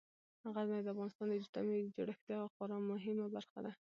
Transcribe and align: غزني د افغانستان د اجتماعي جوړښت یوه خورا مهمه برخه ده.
غزني 0.55 0.81
د 0.83 0.87
افغانستان 0.93 1.23
د 1.29 1.33
اجتماعي 1.41 1.85
جوړښت 1.95 2.25
یوه 2.33 2.47
خورا 2.53 2.77
مهمه 2.91 3.25
برخه 3.35 3.59
ده. 3.65 3.71